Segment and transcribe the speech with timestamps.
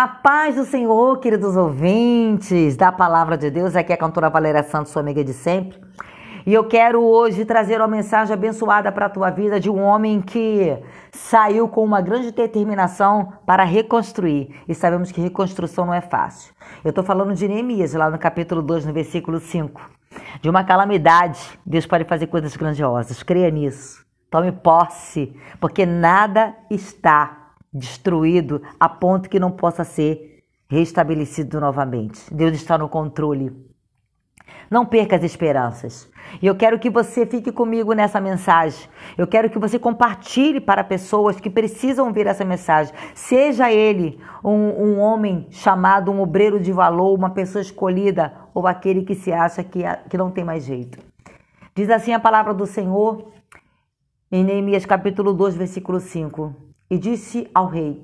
[0.00, 3.74] A paz do Senhor, queridos ouvintes da Palavra de Deus.
[3.74, 5.76] Aqui é a cantora Valéria Santos, sua amiga de sempre.
[6.46, 10.20] E eu quero hoje trazer uma mensagem abençoada para a tua vida de um homem
[10.20, 10.78] que
[11.10, 14.54] saiu com uma grande determinação para reconstruir.
[14.68, 16.54] E sabemos que reconstrução não é fácil.
[16.84, 19.80] Eu estou falando de Neemias, lá no capítulo 2, no versículo 5.
[20.40, 23.24] De uma calamidade, Deus pode fazer coisas grandiosas.
[23.24, 24.06] Creia nisso.
[24.30, 27.37] Tome posse, porque nada está
[27.72, 32.32] destruído a ponto que não possa ser restabelecido novamente.
[32.32, 33.52] Deus está no controle.
[34.70, 36.10] Não perca as esperanças.
[36.42, 38.88] E eu quero que você fique comigo nessa mensagem.
[39.16, 42.92] Eu quero que você compartilhe para pessoas que precisam ouvir essa mensagem.
[43.14, 49.04] Seja ele um, um homem chamado um obreiro de valor, uma pessoa escolhida, ou aquele
[49.04, 50.98] que se acha que, que não tem mais jeito.
[51.74, 53.32] Diz assim a palavra do Senhor
[54.30, 58.02] em Neemias capítulo 2, versículo 5 e disse ao rei: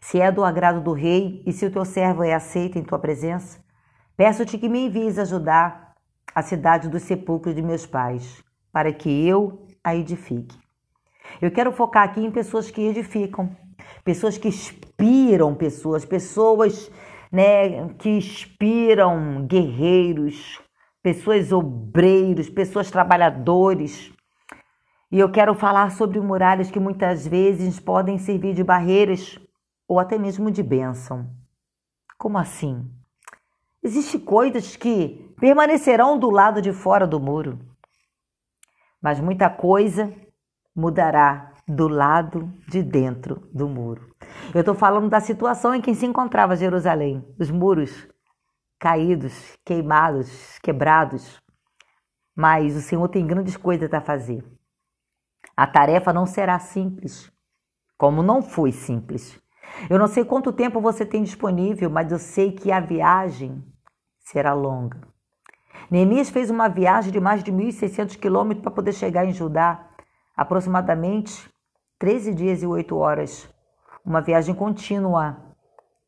[0.00, 2.98] Se é do agrado do rei e se o teu servo é aceito em tua
[2.98, 3.58] presença,
[4.16, 5.94] peço-te que me envies ajudar
[6.34, 10.56] a cidade dos sepulcros de meus pais, para que eu a edifique.
[11.40, 13.56] Eu quero focar aqui em pessoas que edificam,
[14.04, 16.90] pessoas que inspiram pessoas, pessoas
[17.30, 20.60] né, que inspiram guerreiros,
[21.02, 24.12] pessoas obreiros, pessoas trabalhadores,
[25.10, 29.38] e eu quero falar sobre muralhas que muitas vezes podem servir de barreiras
[29.86, 31.30] ou até mesmo de bênção.
[32.18, 32.90] Como assim?
[33.82, 37.58] Existem coisas que permanecerão do lado de fora do muro,
[39.00, 40.12] mas muita coisa
[40.74, 44.14] mudará do lado de dentro do muro.
[44.54, 48.08] Eu estou falando da situação em que se encontrava Jerusalém, os muros
[48.78, 51.40] caídos, queimados, quebrados.
[52.34, 54.44] Mas o Senhor tem grandes coisas a fazer.
[55.58, 57.32] A tarefa não será simples,
[57.98, 59.42] como não foi simples.
[59.90, 63.60] Eu não sei quanto tempo você tem disponível, mas eu sei que a viagem
[64.20, 65.00] será longa.
[65.90, 69.84] Neemias fez uma viagem de mais de 1.600 quilômetros para poder chegar em Judá,
[70.36, 71.50] aproximadamente
[71.98, 73.52] 13 dias e 8 horas.
[74.06, 75.38] Uma viagem contínua.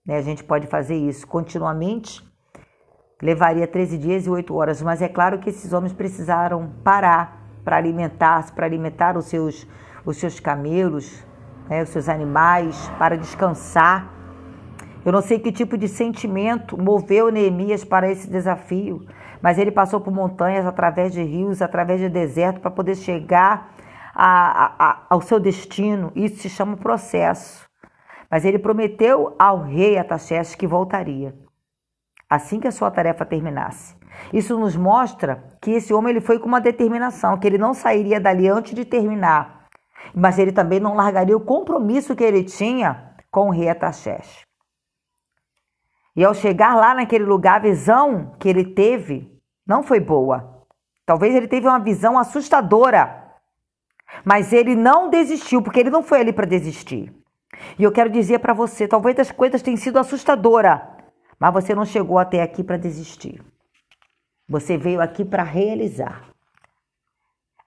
[0.06, 0.16] Né?
[0.16, 2.24] A gente pode fazer isso continuamente.
[3.20, 7.76] Levaria 13 dias e 8 horas, mas é claro que esses homens precisaram parar para
[7.76, 9.66] alimentar-se, para alimentar os seus,
[10.04, 11.26] os seus camelos,
[11.68, 14.12] né, os seus animais, para descansar.
[15.04, 19.06] Eu não sei que tipo de sentimento moveu Neemias para esse desafio,
[19.40, 23.72] mas ele passou por montanhas, através de rios, através de deserto, para poder chegar
[24.14, 26.12] a, a, a, ao seu destino.
[26.14, 27.68] Isso se chama processo.
[28.30, 31.34] Mas ele prometeu ao rei Ataxerxes que voltaria
[32.30, 33.96] assim que a sua tarefa terminasse.
[34.32, 38.20] Isso nos mostra que esse homem ele foi com uma determinação, que ele não sairia
[38.20, 39.66] dali antes de terminar,
[40.14, 44.44] mas ele também não largaria o compromisso que ele tinha com o rei Ataxés.
[46.14, 49.30] E ao chegar lá naquele lugar, a visão que ele teve
[49.66, 50.66] não foi boa.
[51.06, 53.20] Talvez ele teve uma visão assustadora,
[54.24, 57.12] mas ele não desistiu, porque ele não foi ali para desistir.
[57.78, 60.80] E eu quero dizer para você, talvez as coisas tenham sido assustadoras,
[61.38, 63.42] mas você não chegou até aqui para desistir.
[64.50, 66.28] Você veio aqui para realizar.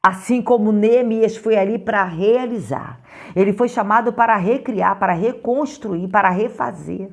[0.06, 3.00] Assim como Neemias foi ali para realizar.
[3.34, 7.10] Ele foi chamado para recriar, para reconstruir, para refazer,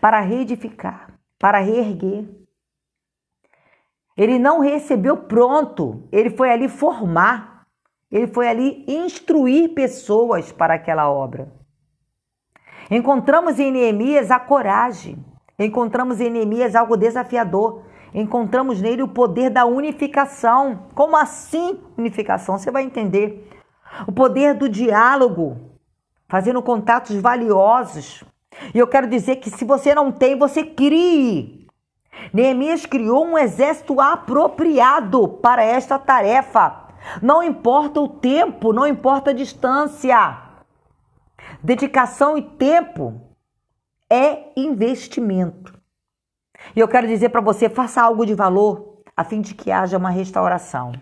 [0.00, 2.28] para reedificar, para reerguer.
[4.16, 7.66] Ele não recebeu pronto, ele foi ali formar,
[8.12, 11.52] ele foi ali instruir pessoas para aquela obra.
[12.88, 15.24] Encontramos em Neemias a coragem,
[15.58, 17.82] Encontramos em Neemias algo desafiador.
[18.14, 20.86] Encontramos nele o poder da unificação.
[20.94, 22.58] Como assim unificação?
[22.58, 23.48] Você vai entender.
[24.06, 25.56] O poder do diálogo,
[26.28, 28.24] fazendo contatos valiosos.
[28.74, 31.66] E eu quero dizer que se você não tem, você crie.
[32.32, 36.88] Neemias criou um exército apropriado para esta tarefa.
[37.22, 40.38] Não importa o tempo, não importa a distância.
[41.62, 43.20] Dedicação e tempo
[44.10, 45.77] é investimento.
[46.74, 49.98] E eu quero dizer para você, faça algo de valor a fim de que haja
[49.98, 50.92] uma restauração.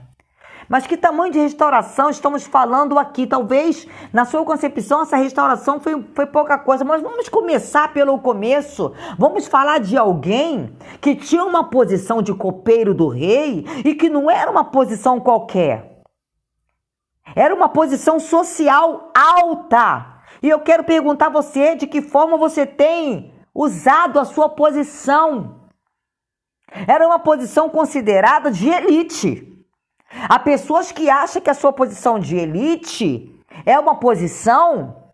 [0.69, 3.26] Mas que tamanho de restauração estamos falando aqui?
[3.26, 8.93] Talvez na sua concepção essa restauração foi, foi pouca coisa, mas vamos começar pelo começo.
[9.19, 14.31] Vamos falar de alguém que tinha uma posição de copeiro do rei e que não
[14.31, 16.02] era uma posição qualquer.
[17.35, 20.14] Era uma posição social alta.
[20.43, 25.62] E eu quero perguntar a você de que forma você tem usado a sua posição.
[26.87, 29.64] Era uma posição considerada de elite.
[30.29, 35.12] Há pessoas que acham que a sua posição de elite é uma posição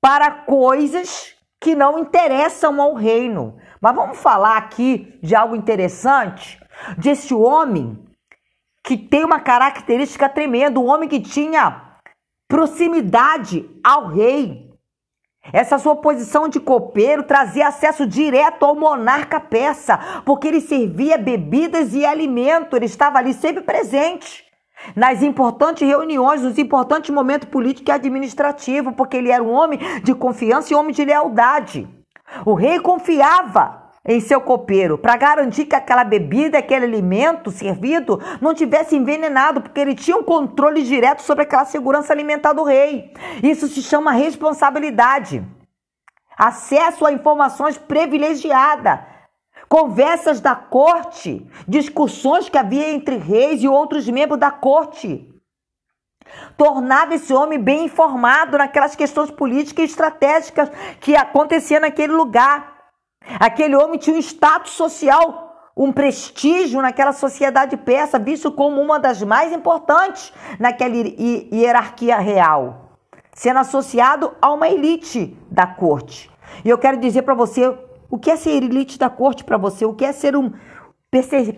[0.00, 3.56] para coisas que não interessam ao reino.
[3.80, 6.60] Mas vamos falar aqui de algo interessante,
[6.96, 7.98] desse homem
[8.84, 11.98] que tem uma característica tremenda, um homem que tinha
[12.48, 14.71] proximidade ao rei.
[15.50, 21.94] Essa sua posição de copeiro trazia acesso direto ao monarca persa, porque ele servia bebidas
[21.94, 24.44] e alimento, ele estava ali sempre presente.
[24.94, 30.14] Nas importantes reuniões, nos importantes momentos políticos e administrativos, porque ele era um homem de
[30.14, 31.88] confiança e homem de lealdade.
[32.44, 38.52] O rei confiava em seu copeiro para garantir que aquela bebida, aquele alimento servido não
[38.52, 43.12] tivesse envenenado, porque ele tinha um controle direto sobre aquela segurança alimentar do rei.
[43.42, 45.44] Isso se chama responsabilidade.
[46.36, 49.00] Acesso a informações privilegiadas.
[49.68, 55.28] Conversas da corte, discussões que havia entre reis e outros membros da corte.
[56.56, 60.70] Tornava esse homem bem informado naquelas questões políticas e estratégicas
[61.00, 62.71] que aconteciam naquele lugar.
[63.38, 69.22] Aquele homem tinha um status social, um prestígio naquela sociedade persa, visto como uma das
[69.22, 72.98] mais importantes naquela hierarquia real,
[73.32, 76.30] sendo associado a uma elite da corte.
[76.64, 77.74] E eu quero dizer para você
[78.10, 80.52] o que é ser elite da corte para você, o que é ser um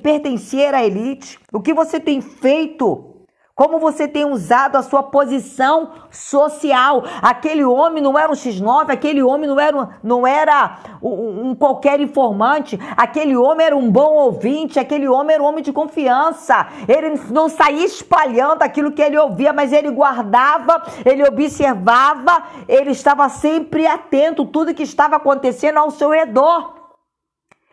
[0.02, 3.13] pertencer à elite, o que você tem feito
[3.54, 7.04] como você tem usado a sua posição social.
[7.22, 12.00] Aquele homem não era um X9, aquele homem não era, não era um, um, qualquer
[12.00, 16.66] informante, aquele homem era um bom ouvinte, aquele homem era um homem de confiança.
[16.88, 23.28] Ele não saía espalhando aquilo que ele ouvia, mas ele guardava, ele observava, ele estava
[23.28, 26.74] sempre atento tudo que estava acontecendo ao seu redor.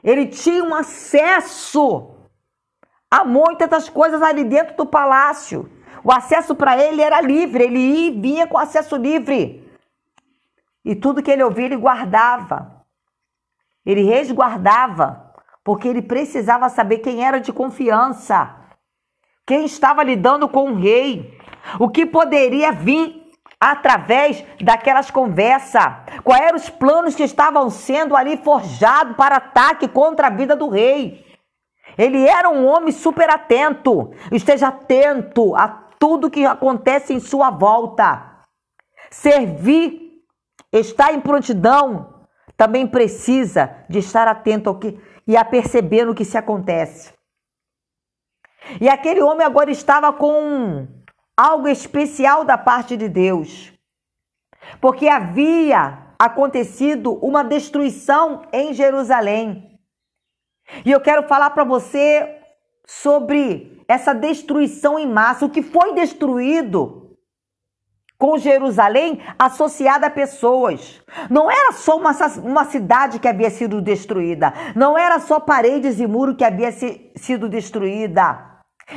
[0.03, 2.20] Ele tinha um acesso
[3.13, 5.69] Há muitas coisas ali dentro do palácio.
[6.01, 9.69] O acesso para ele era livre, ele ia e vinha com acesso livre.
[10.83, 12.85] E tudo que ele ouvia, ele guardava.
[13.85, 18.55] Ele resguardava, porque ele precisava saber quem era de confiança,
[19.45, 21.37] quem estava lidando com o rei,
[21.79, 23.29] o que poderia vir
[23.59, 25.83] através daquelas conversas,
[26.23, 30.69] quais eram os planos que estavam sendo ali forjados para ataque contra a vida do
[30.69, 31.30] rei.
[31.97, 34.11] Ele era um homem super atento.
[34.31, 35.67] Esteja atento a
[35.99, 38.29] tudo que acontece em sua volta.
[39.09, 40.23] Servir,
[40.71, 46.25] estar em prontidão, também precisa de estar atento ao que e a perceber o que
[46.25, 47.13] se acontece.
[48.79, 50.87] E aquele homem agora estava com
[51.35, 53.73] algo especial da parte de Deus.
[54.79, 59.70] Porque havia acontecido uma destruição em Jerusalém.
[60.85, 62.37] E eu quero falar para você
[62.85, 67.01] sobre essa destruição em massa, o que foi destruído
[68.17, 71.01] com Jerusalém associada a pessoas.
[71.27, 72.11] Não era só uma,
[72.43, 77.11] uma cidade que havia sido destruída, não era só paredes e muro que havia se,
[77.15, 78.50] sido destruída.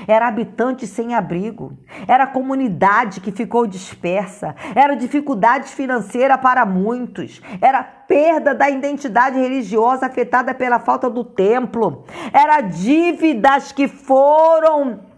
[0.06, 1.72] Era habitante sem abrigo,
[2.06, 10.06] era comunidade que ficou dispersa, era dificuldade financeira para muitos, era perda da identidade religiosa
[10.06, 15.13] afetada pela falta do templo, era dívidas que foram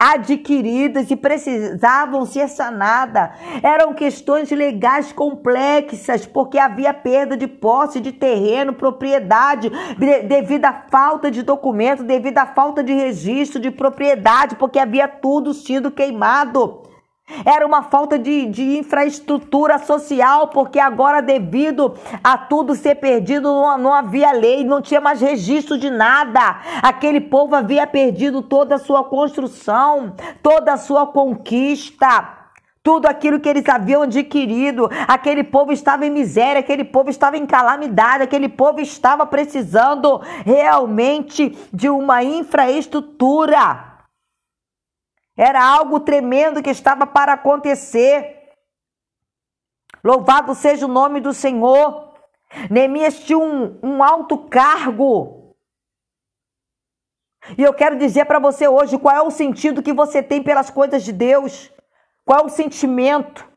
[0.00, 3.28] adquiridas e precisavam ser sanadas.
[3.62, 9.70] Eram questões legais complexas, porque havia perda de posse de terreno, propriedade,
[10.26, 15.52] devido à falta de documento, devido à falta de registro de propriedade, porque havia tudo
[15.52, 16.89] sido queimado.
[17.44, 23.78] Era uma falta de, de infraestrutura social, porque agora, devido a tudo ser perdido, não,
[23.78, 26.60] não havia lei, não tinha mais registro de nada.
[26.82, 32.40] Aquele povo havia perdido toda a sua construção, toda a sua conquista
[32.82, 34.88] tudo aquilo que eles haviam adquirido.
[35.06, 41.56] Aquele povo estava em miséria, aquele povo estava em calamidade, aquele povo estava precisando realmente
[41.72, 43.89] de uma infraestrutura.
[45.40, 48.50] Era algo tremendo que estava para acontecer.
[50.04, 52.12] Louvado seja o nome do Senhor.
[52.70, 55.56] Neemias tinha um, um alto cargo.
[57.56, 60.68] E eu quero dizer para você hoje qual é o sentido que você tem pelas
[60.68, 61.72] coisas de Deus.
[62.22, 63.48] Qual é o sentimento?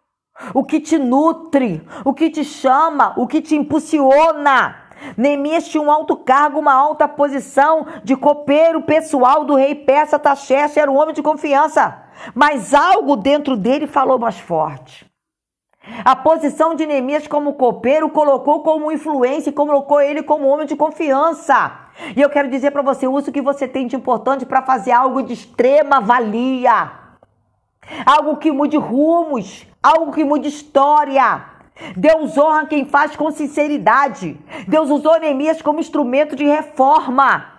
[0.53, 1.85] O que te nutre?
[2.05, 3.13] O que te chama?
[3.17, 4.82] O que te impulsiona?
[5.17, 10.77] Neemias tinha um alto cargo, uma alta posição de copeiro pessoal do rei Persa Taxerxes,
[10.77, 12.03] era um homem de confiança.
[12.33, 15.05] Mas algo dentro dele falou mais forte.
[16.05, 20.77] A posição de Neemias como copeiro colocou como influência e colocou ele como homem de
[20.77, 21.79] confiança.
[22.15, 24.91] E eu quero dizer para você, usa o que você tem de importante para fazer
[24.91, 26.91] algo de extrema valia.
[28.05, 31.52] Algo que mude rumos, algo que mude história.
[31.97, 34.39] Deus honra quem faz com sinceridade.
[34.67, 37.49] Deus usou Neemias como instrumento de reforma.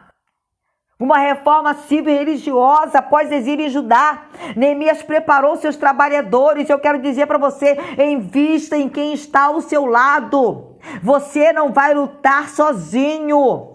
[0.99, 4.27] Uma reforma civil religiosa após exílio em Judá.
[4.55, 6.71] Neemias preparou seus trabalhadores.
[6.71, 10.79] Eu quero dizer para você: invista em quem está ao seu lado.
[11.03, 13.75] Você não vai lutar sozinho.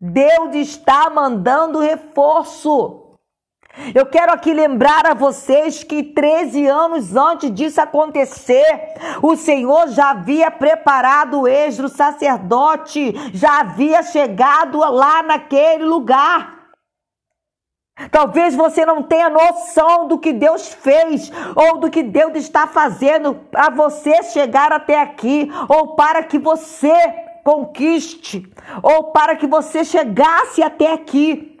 [0.00, 3.01] Deus está mandando reforço.
[3.94, 8.64] Eu quero aqui lembrar a vocês que 13 anos antes disso acontecer,
[9.22, 16.60] o Senhor já havia preparado o ex sacerdote, já havia chegado lá naquele lugar.
[18.10, 23.34] Talvez você não tenha noção do que Deus fez ou do que Deus está fazendo
[23.34, 26.94] para você chegar até aqui ou para que você
[27.44, 28.50] conquiste
[28.82, 31.51] ou para que você chegasse até aqui.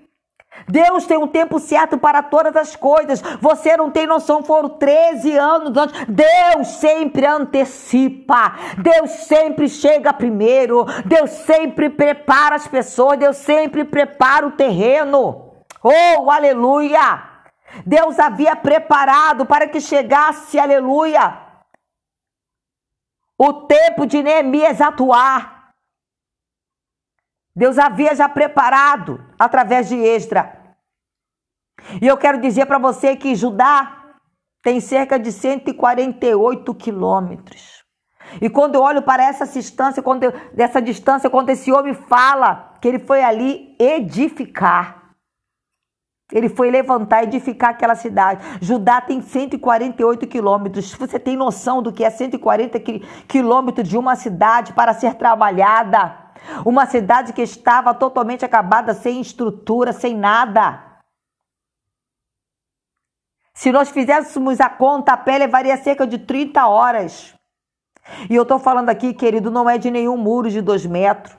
[0.68, 3.20] Deus tem um tempo certo para todas as coisas.
[3.40, 6.04] Você não tem noção, foram 13 anos antes.
[6.06, 8.54] Deus sempre antecipa.
[8.78, 10.84] Deus sempre chega primeiro.
[11.04, 13.18] Deus sempre prepara as pessoas.
[13.18, 15.52] Deus sempre prepara o terreno.
[15.82, 17.32] Oh, aleluia!
[17.86, 21.38] Deus havia preparado para que chegasse, aleluia,
[23.38, 25.72] o tempo de Neemias atuar.
[27.54, 30.60] Deus havia já preparado através de Esdra.
[32.00, 34.14] E eu quero dizer para você que Judá
[34.62, 37.82] tem cerca de 148 quilômetros.
[38.40, 42.74] E quando eu olho para essa distância, quando eu, dessa distância, quando esse homem fala
[42.80, 45.02] que ele foi ali edificar,
[46.32, 48.42] ele foi levantar, edificar aquela cidade.
[48.60, 50.94] Judá tem 148 quilômetros.
[50.94, 52.80] Você tem noção do que é 140
[53.28, 56.21] quilômetros de uma cidade para ser trabalhada?
[56.64, 60.92] Uma cidade que estava totalmente acabada, sem estrutura, sem nada.
[63.54, 67.34] Se nós fizéssemos a conta, a pé levaria cerca de 30 horas.
[68.28, 71.36] E eu estou falando aqui, querido, não é de nenhum muro de dois metros.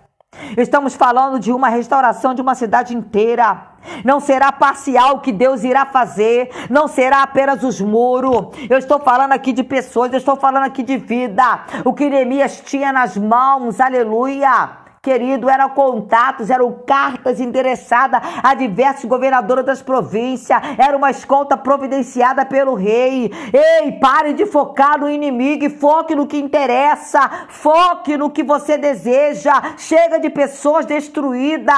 [0.58, 3.74] Estamos falando de uma restauração de uma cidade inteira.
[4.04, 8.56] Não será parcial o que Deus irá fazer, não será apenas os muros.
[8.70, 11.66] Eu estou falando aqui de pessoas, eu estou falando aqui de vida.
[11.84, 19.04] O que Neemias tinha nas mãos, aleluia querido, eram contatos, eram cartas endereçadas a diversos
[19.04, 23.30] governadores das províncias, era uma escolta providenciada pelo rei.
[23.52, 27.20] Ei, pare de focar no inimigo e foque no que interessa,
[27.50, 29.76] foque no que você deseja.
[29.78, 31.76] Chega de pessoas destruídas.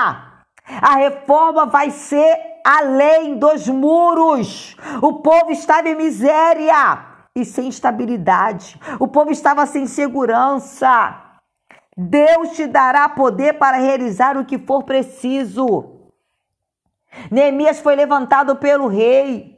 [0.79, 4.77] A reforma vai ser além dos muros.
[5.01, 6.99] O povo estava em miséria
[7.35, 8.79] e sem estabilidade.
[8.99, 11.24] O povo estava sem segurança.
[11.97, 16.11] Deus te dará poder para realizar o que for preciso.
[17.31, 19.55] Neemias foi levantado pelo rei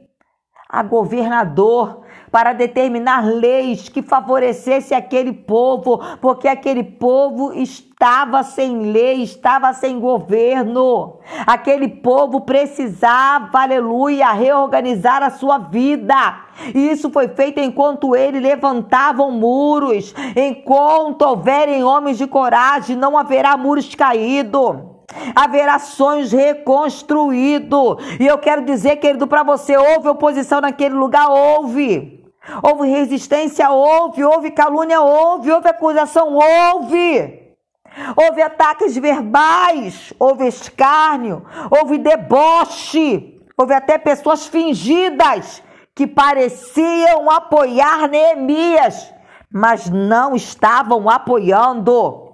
[0.68, 9.22] a governador para determinar leis que favorecesse aquele povo, porque aquele povo estava sem lei,
[9.22, 11.18] estava sem governo.
[11.46, 16.44] Aquele povo precisava, aleluia, reorganizar a sua vida.
[16.74, 20.14] E isso foi feito enquanto ele levantavam muros.
[20.36, 24.98] Enquanto houverem homens de coragem, não haverá muros caídos
[25.34, 27.96] haverá sonhos reconstruídos.
[28.20, 31.28] E eu quero dizer, querido, para você: houve oposição naquele lugar?
[31.30, 32.17] Houve.
[32.62, 33.70] Houve resistência?
[33.70, 34.24] Houve.
[34.24, 35.00] Houve calúnia?
[35.00, 35.50] Houve.
[35.50, 36.34] Houve acusação?
[36.34, 37.48] Houve.
[38.16, 45.62] Houve ataques verbais, houve escárnio, houve deboche, houve até pessoas fingidas
[45.94, 49.12] que pareciam apoiar Neemias,
[49.50, 52.28] mas não estavam apoiando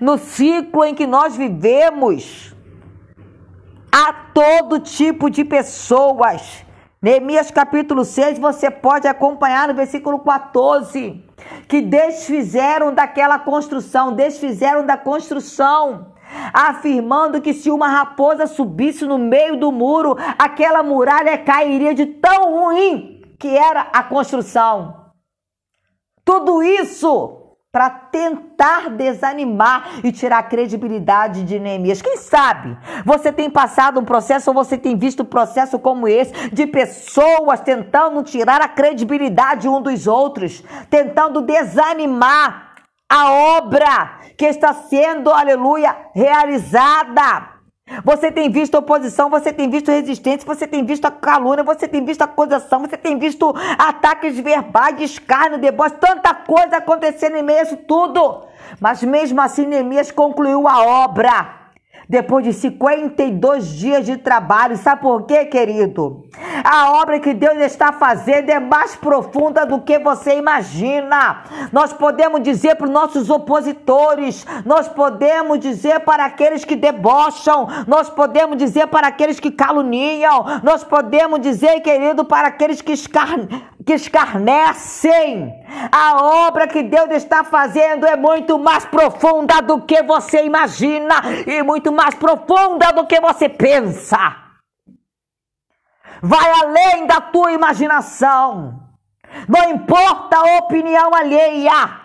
[0.00, 2.54] no ciclo em que nós vivemos,
[3.92, 6.64] há todo tipo de pessoas.
[7.02, 11.24] Neemias capítulo 6, você pode acompanhar no versículo 14,
[11.66, 16.12] que desfizeram daquela construção, desfizeram da construção,
[16.52, 22.60] afirmando que se uma raposa subisse no meio do muro, aquela muralha cairia de tão
[22.60, 25.06] ruim que era a construção.
[26.22, 27.39] Tudo isso
[27.72, 32.02] para tentar desanimar e tirar a credibilidade de Neemias.
[32.02, 36.32] Quem sabe você tem passado um processo ou você tem visto um processo como esse
[36.50, 42.74] de pessoas tentando tirar a credibilidade um dos outros, tentando desanimar
[43.08, 47.59] a obra que está sendo, aleluia, realizada.
[48.04, 52.04] Você tem visto oposição, você tem visto resistência, você tem visto a calúnia, você tem
[52.04, 57.62] visto acusação, você tem visto ataques verbais, escárnio, deboche, tanta coisa acontecendo em meio a
[57.62, 58.44] isso tudo.
[58.80, 61.59] Mas mesmo assim, Neemias concluiu a obra.
[62.10, 64.76] Depois de 52 dias de trabalho.
[64.76, 66.24] Sabe por quê, querido?
[66.64, 71.44] A obra que Deus está fazendo é mais profunda do que você imagina.
[71.72, 78.10] Nós podemos dizer para os nossos opositores, nós podemos dizer para aqueles que debocham, nós
[78.10, 83.38] podemos dizer para aqueles que caluniam, nós podemos dizer, querido, para aqueles que, escar...
[83.90, 85.52] que escarnecem.
[85.90, 91.60] A obra que Deus está fazendo é muito mais profunda do que você imagina e
[91.64, 94.36] muito mais profunda do que você pensa.
[96.22, 98.80] Vai além da tua imaginação.
[99.48, 102.00] Não importa a opinião alheia.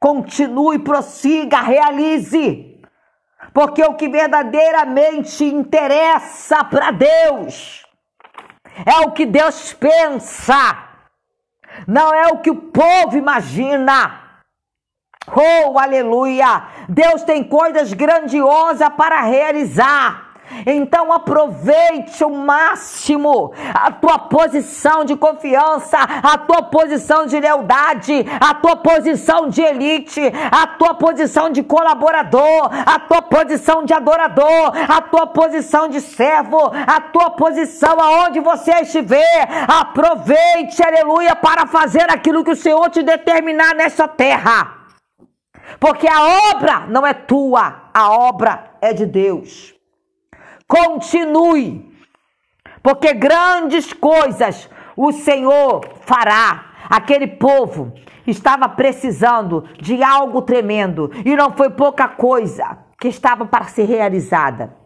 [0.00, 2.82] Continue, prossiga, realize.
[3.54, 7.86] Porque o que verdadeiramente interessa para Deus
[8.84, 10.85] é o que Deus pensa,
[11.86, 14.20] não é o que o povo imagina.
[15.28, 16.62] Oh, aleluia!
[16.88, 20.25] Deus tem coisas grandiosas para realizar.
[20.64, 28.54] Então aproveite o máximo a tua posição de confiança, a tua posição de lealdade, a
[28.54, 35.00] tua posição de elite, a tua posição de colaborador, a tua posição de adorador, a
[35.00, 39.48] tua posição de servo, a tua posição aonde você estiver.
[39.68, 44.74] Aproveite, aleluia, para fazer aquilo que o Senhor te determinar nessa terra.
[45.80, 49.75] Porque a obra não é tua, a obra é de Deus.
[50.68, 51.92] Continue,
[52.82, 56.72] porque grandes coisas o Senhor fará.
[56.88, 57.92] Aquele povo
[58.26, 64.76] estava precisando de algo tremendo e não foi pouca coisa que estava para ser realizada.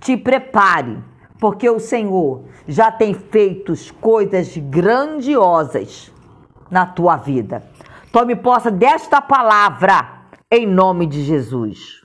[0.00, 1.02] Te prepare,
[1.40, 6.12] porque o Senhor já tem feito coisas grandiosas
[6.70, 7.62] na tua vida.
[8.12, 12.03] Tome posse desta palavra em nome de Jesus.